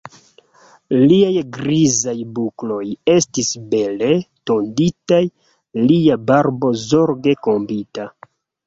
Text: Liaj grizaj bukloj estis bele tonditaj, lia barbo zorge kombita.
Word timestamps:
Liaj 1.11 1.43
grizaj 1.57 2.15
bukloj 2.39 2.81
estis 3.17 3.53
bele 3.75 4.11
tonditaj, 4.53 5.23
lia 5.91 6.21
barbo 6.33 6.75
zorge 6.91 7.41
kombita. 7.49 8.13